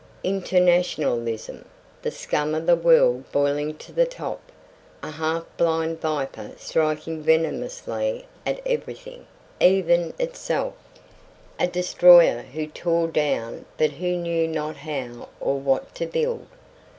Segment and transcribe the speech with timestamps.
[0.23, 1.63] Internationalism.
[2.01, 4.51] The scum of the world boiling to the top.
[5.03, 9.27] A half blind viper striking venomously at everything
[9.59, 10.73] even itself!
[11.59, 16.47] A destroyer who tore down but who knew not how or what to build.